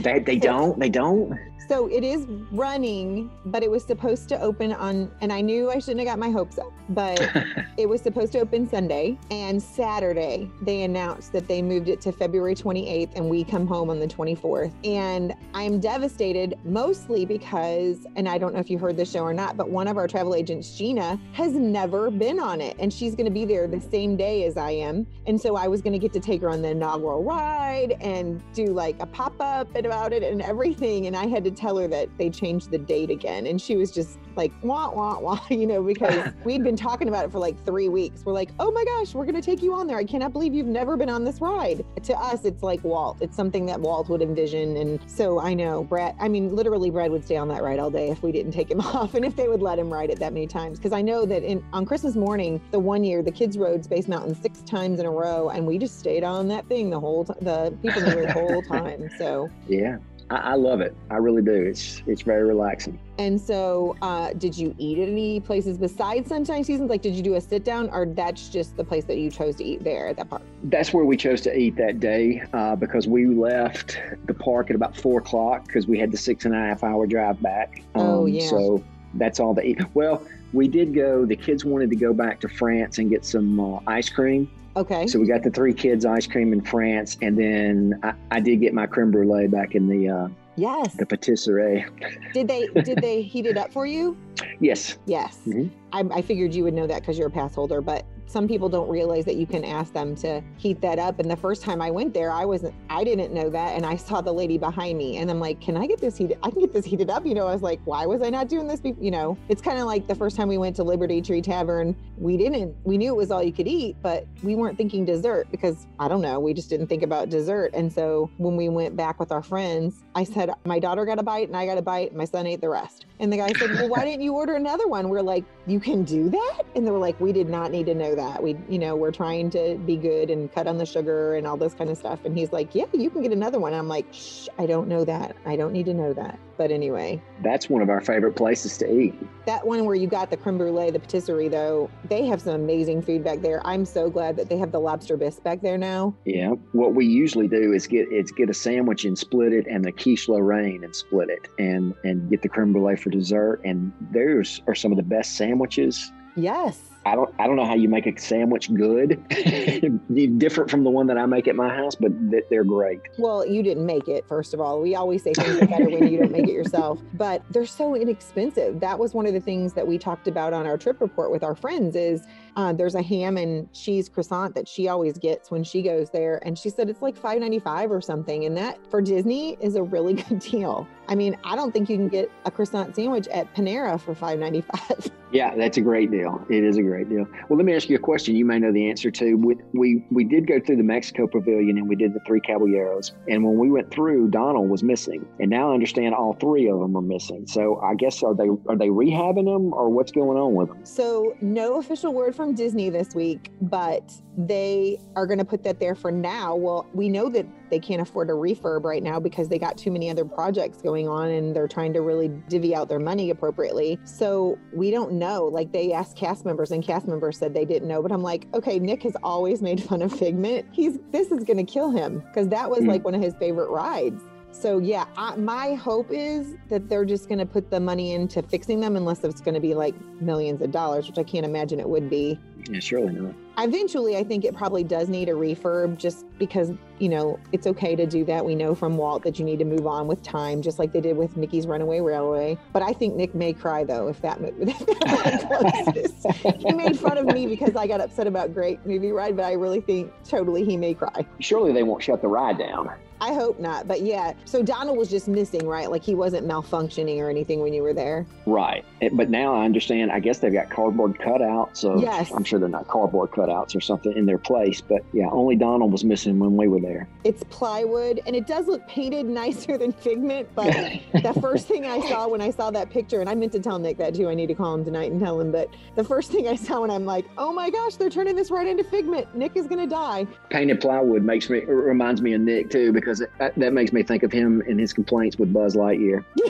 [0.00, 0.80] they, they don't?
[0.80, 1.38] They don't?
[1.68, 5.78] So it is running, but it was supposed to open on, and I knew I
[5.78, 7.20] shouldn't have got my hopes up, but
[7.76, 9.18] it was supposed to open Sunday.
[9.30, 13.90] And Saturday, they announced that they moved it to February 28th, and we come home
[13.90, 14.72] on the 24th.
[14.84, 19.34] And I'm devastated mostly because, and I don't know if you heard the show or
[19.34, 22.76] not, but one of our travel agents, Gina, has never been on it.
[22.78, 25.06] And she's going to be there the same day as I am.
[25.26, 28.42] And so I was going to get to take her on the inaugural ride and
[28.52, 31.06] do like a pop up about it and everything.
[31.06, 33.46] And I had to tell her that they changed the date again.
[33.46, 37.24] And she was just like, wah, wah, wah, you know, because we'd been talking about
[37.24, 38.24] it for like three weeks.
[38.24, 39.96] We're like, oh my gosh, we're going to take you on there.
[39.96, 41.84] I cannot believe you've never been on this ride.
[42.02, 43.18] To us, it's like Walt.
[43.20, 44.76] It's something that Walt would envision.
[44.76, 47.90] And so I know Brad, I mean, literally, Brad would stay on that ride all
[47.90, 50.18] day if we didn't take him off and if they would let him ride it
[50.20, 50.78] that many times.
[50.78, 54.08] Because I know that in on Christmas morning, the one year, the kids rode Space
[54.08, 57.24] Mountain six times in a row, and we just stayed on that thing the whole
[57.24, 59.10] time, the people knew the whole time.
[59.18, 59.98] So yeah.
[60.32, 60.96] I, I love it.
[61.10, 61.52] I really do.
[61.52, 62.98] It's it's very relaxing.
[63.18, 66.88] And so, uh, did you eat at any places besides Sunshine Seasons?
[66.88, 69.56] Like, did you do a sit down, or that's just the place that you chose
[69.56, 70.42] to eat there at that park?
[70.64, 74.76] That's where we chose to eat that day uh, because we left the park at
[74.76, 77.82] about four o'clock because we had the six and a half hour drive back.
[77.94, 78.48] Um, Oh, yeah.
[78.48, 78.82] So
[79.14, 79.80] that's all to eat.
[79.94, 81.26] Well, we did go.
[81.26, 84.50] The kids wanted to go back to France and get some uh, ice cream.
[84.76, 85.06] Okay.
[85.06, 88.60] So we got the three kids ice cream in France, and then I, I did
[88.60, 90.94] get my creme brulee back in the uh, yes.
[90.94, 91.84] the patisserie.
[92.32, 94.16] Did they did they heat it up for you?
[94.60, 94.98] Yes.
[95.06, 95.38] Yes.
[95.46, 95.70] Mhm.
[95.92, 98.68] I, I figured you would know that because you're a pass holder, but some people
[98.68, 101.18] don't realize that you can ask them to heat that up.
[101.18, 103.76] And the first time I went there, I wasn't, I didn't know that.
[103.76, 106.38] And I saw the lady behind me and I'm like, can I get this heated?
[106.42, 107.26] I can get this heated up.
[107.26, 108.80] You know, I was like, why was I not doing this?
[108.80, 108.96] Be-?
[108.98, 111.94] You know, it's kind of like the first time we went to Liberty Tree Tavern,
[112.16, 115.46] we didn't, we knew it was all you could eat, but we weren't thinking dessert
[115.50, 117.72] because I don't know, we just didn't think about dessert.
[117.74, 121.22] And so when we went back with our friends, I said, my daughter got a
[121.22, 122.14] bite and I got a bite.
[122.14, 123.04] My son ate the rest.
[123.20, 125.08] And the guy said, well, why didn't you order another one?
[125.08, 126.62] We're like, you can do that?
[126.74, 128.42] And they were like, we did not need to know that.
[128.42, 131.56] We, you know, we're trying to be good and cut on the sugar and all
[131.56, 132.24] this kind of stuff.
[132.24, 133.72] And he's like, yeah, you can get another one.
[133.72, 135.36] I'm like, shh, I don't know that.
[135.46, 136.38] I don't need to know that.
[136.62, 139.14] But anyway, That's one of our favorite places to eat.
[139.46, 143.02] that one where you got the creme brulee, the patisserie, though, they have some amazing
[143.02, 143.60] food back there.
[143.66, 146.14] I'm so glad that they have the lobster bisque back there now.
[146.24, 146.50] Yeah.
[146.70, 149.90] What we usually do is get is get a sandwich and split it, and the
[149.90, 153.60] quiche Lorraine and split it, and and get the creme brulee for dessert.
[153.64, 156.12] And those are some of the best sandwiches.
[156.36, 156.78] Yes.
[157.04, 159.22] I don't I don't know how you make a sandwich good,
[160.38, 163.00] different from the one that I make at my house, but th- they're great.
[163.18, 164.80] Well, you didn't make it, first of all.
[164.80, 167.96] We always say things are better when you don't make it yourself, but they're so
[167.96, 168.80] inexpensive.
[168.80, 171.42] That was one of the things that we talked about on our trip report with
[171.42, 172.22] our friends is
[172.56, 176.40] uh, there's a ham and cheese croissant that she always gets when she goes there.
[176.46, 178.44] And she said it's like $5.95 or something.
[178.44, 180.86] And that for Disney is a really good deal.
[181.12, 185.10] I mean, I don't think you can get a croissant sandwich at Panera for $5.95.
[185.32, 186.44] Yeah, that's a great deal.
[186.50, 187.26] It is a great deal.
[187.48, 188.36] Well, let me ask you a question.
[188.36, 189.34] You may know the answer to.
[189.34, 193.14] We we, we did go through the Mexico Pavilion and we did the three Caballeros.
[193.28, 196.78] And when we went through, Donald was missing, and now I understand all three of
[196.80, 197.46] them are missing.
[197.46, 200.84] So I guess are they are they rehabbing them or what's going on with them?
[200.84, 205.80] So, no official word from Disney this week, but they are going to put that
[205.80, 206.54] there for now.
[206.56, 209.90] Well, we know that they can't afford a refurb right now because they got too
[209.90, 213.98] many other projects going on and they're trying to really divvy out their money appropriately.
[214.04, 215.44] So, we don't know.
[215.46, 218.02] Like, they asked cast members, and cast members said they didn't know.
[218.02, 220.66] But I'm like, okay, Nick has always made fun of Figment.
[220.72, 222.88] He's this is going to kill him because that was Mm.
[222.88, 224.22] like one of his favorite rides.
[224.50, 228.42] So yeah, I, my hope is that they're just going to put the money into
[228.42, 231.80] fixing them, unless it's going to be like millions of dollars, which I can't imagine
[231.80, 232.38] it would be.
[232.68, 233.34] Yeah, surely not.
[233.58, 237.94] Eventually, I think it probably does need a refurb, just because you know it's okay
[237.94, 238.44] to do that.
[238.44, 241.00] We know from Walt that you need to move on with time, just like they
[241.00, 242.56] did with Mickey's Runaway Railway.
[242.72, 246.62] But I think Nick may cry though if that movie if that one closes.
[246.62, 249.52] he made fun of me because I got upset about Great Movie Ride, but I
[249.52, 251.26] really think totally he may cry.
[251.40, 252.90] Surely they won't shut the ride down.
[253.22, 253.86] I hope not.
[253.86, 255.88] But yeah, so Donald was just missing, right?
[255.88, 258.26] Like he wasn't malfunctioning or anything when you were there.
[258.46, 258.84] Right.
[259.00, 260.10] Eh, But now I understand.
[260.10, 261.76] I guess they've got cardboard cutouts.
[261.76, 262.32] So Yes.
[262.32, 264.80] I'm sure they're not cardboard cutouts or something in their place.
[264.80, 267.06] But yeah, only Donald was missing when we were there.
[267.22, 270.48] It's plywood and it does look painted nicer than Figment.
[270.56, 270.72] But
[271.12, 273.78] the first thing I saw when I saw that picture, and I meant to tell
[273.78, 275.52] Nick that too, I need to call him tonight and tell him.
[275.52, 278.50] But the first thing I saw when I'm like, oh my gosh, they're turning this
[278.50, 279.32] right into Figment.
[279.36, 280.26] Nick is going to die.
[280.50, 284.02] painted plywood makes me reminds me of Nick too because it, that, that makes me
[284.02, 286.24] think of him and his complaints with Buzz Lightyear.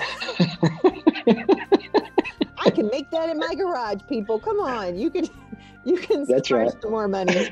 [2.58, 4.38] I can make that in my garage, people.
[4.38, 4.96] Come on.
[4.98, 5.28] You can.
[5.84, 6.70] You can That's right.
[6.80, 7.50] some more money.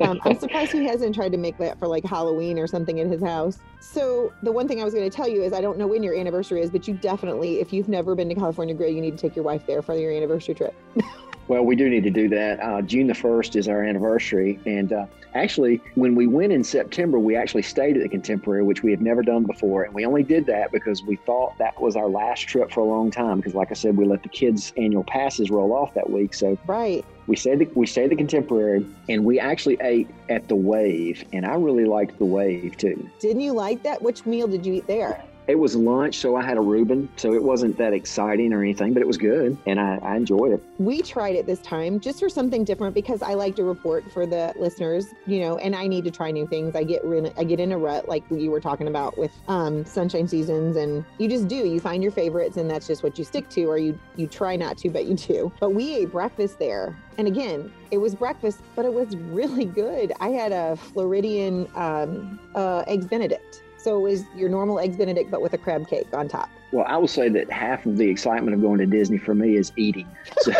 [0.00, 3.10] Um, I'm surprised he hasn't tried to make that for like Halloween or something in
[3.10, 3.58] his house.
[3.80, 6.02] So the one thing I was going to tell you is I don't know when
[6.02, 9.16] your anniversary is, but you definitely, if you've never been to California Grill, you need
[9.16, 10.74] to take your wife there for your anniversary trip.
[11.48, 12.62] well, we do need to do that.
[12.62, 17.18] Uh, June the first is our anniversary, and uh, actually, when we went in September,
[17.18, 20.22] we actually stayed at the Contemporary, which we had never done before, and we only
[20.22, 23.38] did that because we thought that was our last trip for a long time.
[23.38, 26.58] Because, like I said, we let the kids' annual passes roll off that week, so
[26.66, 27.04] Right.
[27.26, 31.24] we stayed the, we stayed at the Contemporary, and we actually ate at the Wave,
[31.32, 33.08] and I really liked the Wave too.
[33.20, 34.02] Didn't you like that?
[34.02, 35.24] Which meal did you eat there?
[35.48, 38.92] It was lunch, so I had a Reuben, so it wasn't that exciting or anything,
[38.92, 40.62] but it was good, and I, I enjoyed it.
[40.78, 44.26] We tried it this time just for something different because I like to report for
[44.26, 46.76] the listeners, you know, and I need to try new things.
[46.76, 49.86] I get really, I get in a rut like you were talking about with um,
[49.86, 51.56] Sunshine Seasons, and you just do.
[51.56, 54.54] You find your favorites, and that's just what you stick to, or you you try
[54.54, 55.50] not to, but you do.
[55.60, 60.12] But we ate breakfast there, and again, it was breakfast, but it was really good.
[60.20, 63.62] I had a Floridian um, uh, eggs Benedict.
[63.78, 66.50] So was your normal eggs Benedict, but with a crab cake on top.
[66.70, 69.56] Well, I will say that half of the excitement of going to Disney for me
[69.56, 70.08] is eating.
[70.40, 70.52] So,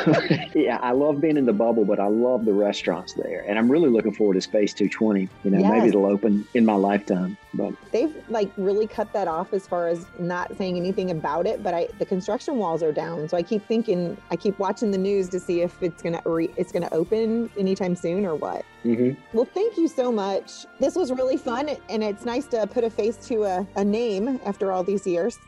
[0.56, 3.70] yeah, I love being in the bubble, but I love the restaurants there, and I'm
[3.70, 5.28] really looking forward to Space 220.
[5.44, 5.70] You know, Yes.
[5.70, 7.36] maybe it'll open in my lifetime.
[7.54, 11.62] But They've like really cut that off as far as not saying anything about it,
[11.62, 13.28] but I the construction walls are down.
[13.28, 16.50] So I keep thinking, I keep watching the news to see if it's gonna re,
[16.56, 18.64] it's gonna open anytime soon or what.
[18.84, 19.16] mhm.
[19.32, 20.66] Well, thank you so much.
[20.80, 24.40] This was really fun, and it's nice to put a face to a, a name
[24.44, 25.38] after all these years.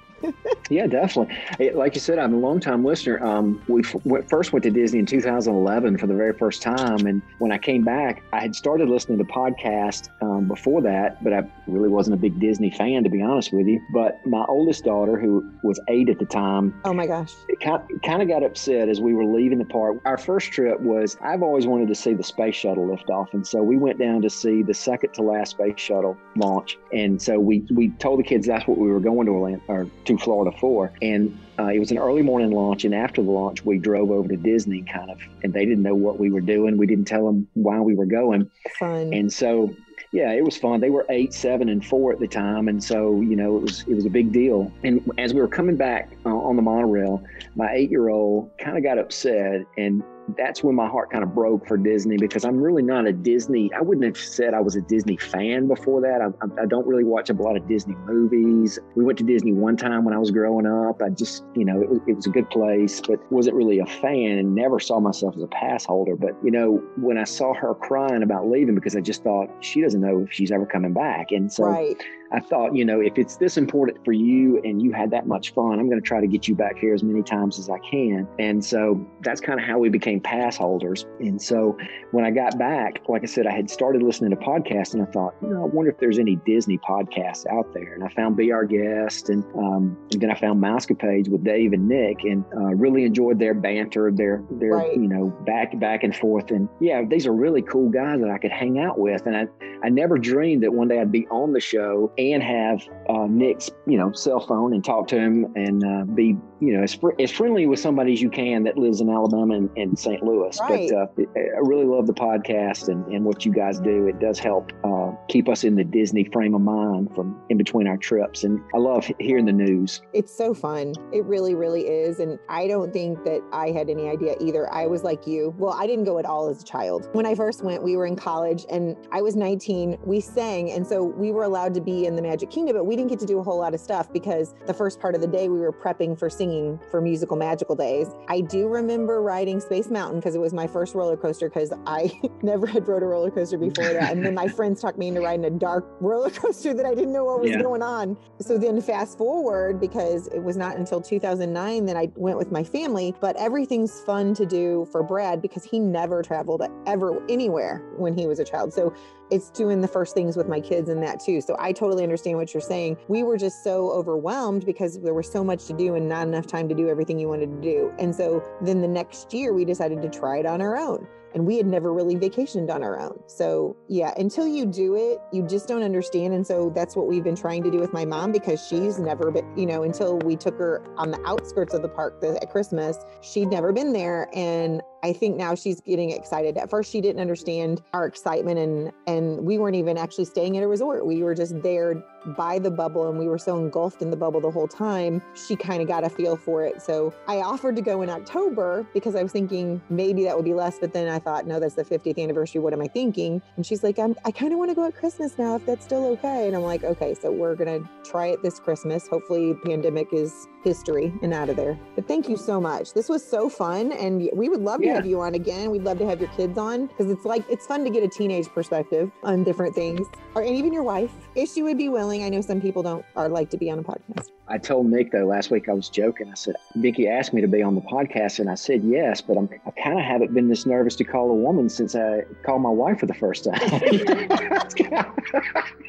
[0.70, 1.34] Yeah, definitely.
[1.72, 3.24] Like you said, I'm a longtime listener.
[3.24, 7.06] Um, we f- went, first went to Disney in 2011 for the very first time,
[7.06, 11.32] and when I came back, I had started listening to podcasts um, before that, but
[11.32, 13.80] I really wasn't a big Disney fan, to be honest with you.
[13.92, 17.32] But my oldest daughter, who was eight at the time, Oh my gosh.
[17.60, 19.98] kind, kind of got upset as we were leaving the park.
[20.04, 23.46] Our first trip was I've always wanted to see the space shuttle lift off, and
[23.46, 26.78] so we went down to see the second to last space shuttle launch.
[26.92, 29.86] And so we we told the kids that's what we were going to Orlando or
[30.16, 30.92] to Florida for.
[31.02, 34.28] And uh, it was an early morning launch, and after the launch, we drove over
[34.28, 36.76] to Disney, kind of, and they didn't know what we were doing.
[36.76, 38.50] We didn't tell them why we were going.
[38.78, 39.12] Fun.
[39.12, 39.74] And so,
[40.12, 40.80] yeah, it was fun.
[40.80, 43.80] They were eight, seven, and four at the time, and so you know it was
[43.82, 44.72] it was a big deal.
[44.82, 47.22] And as we were coming back uh, on the monorail,
[47.54, 50.02] my eight-year-old kind of got upset, and
[50.36, 53.70] that's when my heart kind of broke for Disney because I'm really not a Disney.
[53.76, 56.20] I wouldn't have said I was a Disney fan before that.
[56.20, 58.78] I, I, don't really watch a lot of Disney movies.
[58.94, 61.02] We went to Disney one time when I was growing up.
[61.02, 63.86] I just, you know, it was, it was a good place, but wasn't really a
[63.86, 66.16] fan and never saw myself as a pass holder.
[66.16, 69.80] But, you know, when I saw her crying about leaving because I just thought she
[69.80, 71.32] doesn't know if she's ever coming back.
[71.32, 72.02] And so right.
[72.32, 75.52] I thought, you know, if it's this important for you and you had that much
[75.52, 77.78] fun, I'm going to try to get you back here as many times as I
[77.78, 78.26] can.
[78.38, 81.06] And so that's kind of how we became pass holders.
[81.18, 81.76] And so
[82.12, 85.06] when I got back, like I said, I had started listening to podcasts and I
[85.06, 87.94] thought, you know, I wonder if there's any Disney podcasts out there.
[87.94, 91.72] And I found Be Our Guest and, um, and then I found Mousecapades with Dave
[91.72, 94.94] and Nick and uh, really enjoyed their banter, their, their, Right.
[94.94, 96.50] you know, back, back and forth.
[96.52, 99.26] And yeah, these are really cool guys that I could hang out with.
[99.26, 99.46] And I,
[99.82, 103.70] I never dreamed that one day I'd be on the show and have uh, Nick's,
[103.86, 107.18] you know, cell phone and talk to him and uh, be, you know, as, fr-
[107.18, 110.22] as friendly with somebody as you can that lives in Alabama and, and St.
[110.22, 110.58] Louis.
[110.60, 110.90] Right.
[110.90, 114.06] But uh, I really love the podcast and, and what you guys do.
[114.06, 117.86] It does help uh, keep us in the Disney frame of mind from in between
[117.86, 118.44] our trips.
[118.44, 120.02] And I love hearing the news.
[120.12, 120.94] It's so fun.
[121.12, 122.20] It really, really is.
[122.20, 124.72] And I don't think that I had any idea either.
[124.72, 125.54] I was like you.
[125.58, 127.08] Well, I didn't go at all as a child.
[127.12, 129.98] When I first went, we were in college and I was 19.
[130.04, 130.70] We sang.
[130.70, 133.18] And so we were allowed to be in the Magic Kingdom, but we didn't get
[133.20, 135.58] to do a whole lot of stuff because the first part of the day we
[135.60, 138.08] were prepping for singing for musical magical days.
[138.28, 142.10] I do remember riding Space Mountain because it was my first roller coaster because I
[142.42, 144.12] never had rode a roller coaster before that.
[144.12, 147.12] And then my friends talked me into riding a dark roller coaster that I didn't
[147.12, 147.62] know what was Yeah.
[147.62, 148.16] going on.
[148.40, 152.64] So then fast forward because it was not until 2009 that I went with my
[152.64, 158.14] family, but everything's fun to do for Brad because he never traveled ever anywhere when
[158.16, 158.72] he was a child.
[158.72, 158.92] So
[159.30, 161.40] it's doing the first things with my kids and that too.
[161.40, 162.96] So I totally understand what you're saying.
[163.08, 166.46] We were just so overwhelmed because there was so much to do and not enough
[166.46, 167.92] time to do everything you wanted to do.
[167.98, 171.06] And so then the next year we decided to try it on our own.
[171.34, 173.20] And we had never really vacationed on our own.
[173.26, 176.34] So, yeah, until you do it, you just don't understand.
[176.34, 179.30] And so that's what we've been trying to do with my mom because she's never
[179.30, 182.96] been, you know, until we took her on the outskirts of the park at Christmas,
[183.20, 184.28] she'd never been there.
[184.34, 186.56] And I think now she's getting excited.
[186.56, 190.62] At first, she didn't understand our excitement, and and we weren't even actually staying at
[190.62, 191.06] a resort.
[191.06, 194.40] We were just there by the bubble, and we were so engulfed in the bubble
[194.40, 195.22] the whole time.
[195.34, 196.82] She kind of got a feel for it.
[196.82, 200.54] So I offered to go in October because I was thinking maybe that would be
[200.54, 202.60] less, but then I thought, no, that's the 50th anniversary.
[202.60, 203.40] What am I thinking?
[203.56, 205.84] And she's like, I'm, I kind of want to go at Christmas now, if that's
[205.84, 206.46] still okay.
[206.46, 209.06] And I'm like, okay, so we're gonna try it this Christmas.
[209.08, 211.78] Hopefully, pandemic is history and out of there.
[211.94, 212.92] But thank you so much.
[212.92, 215.70] This was so fun, and we would love to have you on again.
[215.70, 218.08] We'd love to have your kids on because it's like it's fun to get a
[218.08, 222.09] teenage perspective on different things, or and even your wife, if she would be willing.
[222.18, 224.28] I know some people don't are like to be on a podcast.
[224.48, 226.28] I told Nick though last week I was joking.
[226.30, 229.38] I said Vicky asked me to be on the podcast, and I said yes, but
[229.38, 232.62] I'm I kind of haven't been this nervous to call a woman since I called
[232.62, 233.60] my wife for the first time.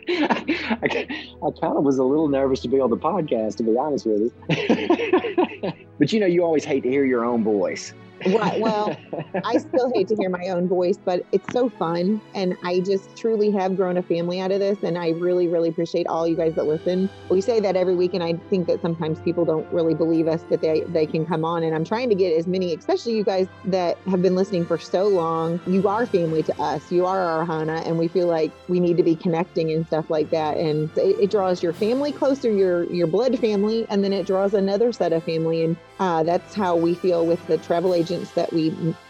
[0.09, 1.07] I,
[1.43, 4.05] I kind of was a little nervous to be on the podcast, to be honest
[4.05, 5.74] with you.
[5.99, 7.93] but you know, you always hate to hear your own voice.
[8.26, 8.97] Well,
[9.45, 12.22] I still hate to hear my own voice, but it's so fun.
[12.36, 14.78] And I just truly have grown a family out of this.
[14.84, 17.09] And I really, really appreciate all you guys that listen.
[17.30, 20.43] We say that every week, and I think that sometimes people don't really believe us
[20.49, 21.63] that they, they can come on.
[21.63, 24.78] And I'm trying to get as many, especially you guys that have been listening for
[24.78, 25.59] so long.
[25.65, 26.91] You are family to us.
[26.91, 30.09] You are our ohana, and we feel like we need to be connecting and stuff
[30.09, 30.57] like that.
[30.57, 34.53] And it, it draws your family closer, your your blood family, and then it draws
[34.53, 35.63] another set of family.
[35.63, 38.69] And uh, that's how we feel with the travel agents that we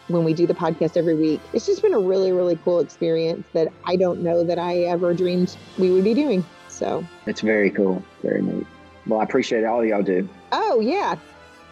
[0.10, 1.40] when we do the podcast every week.
[1.54, 5.14] It's just been a really, really cool experience that I don't know that I ever
[5.14, 6.46] dreamed we would be doing.
[6.68, 8.04] So it's very cool.
[8.22, 8.68] Very neat.
[9.08, 10.28] Well, I appreciate all y'all do.
[10.52, 11.16] Oh, yeah.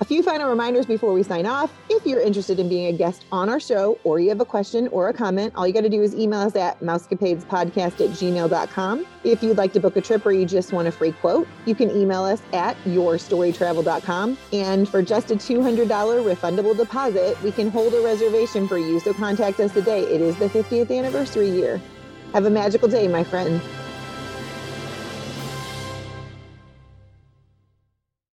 [0.02, 1.74] A few final reminders before we sign off.
[1.90, 4.88] If you're interested in being a guest on our show or you have a question
[4.90, 9.06] or a comment, all you got to do is email us at mousecapadespodcast at gmail.com.
[9.26, 11.76] If you'd like to book a trip or you just want a free quote, you
[11.76, 14.38] can email us at yourstorytravel.com.
[14.54, 19.02] And for just a $200 refundable deposit, we can hold a reservation for you.
[19.02, 20.04] So contact us today.
[20.04, 21.82] It is the 50th anniversary year.
[22.32, 23.62] Have a magical day, my friends.